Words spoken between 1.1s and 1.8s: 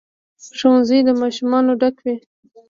ماشومانو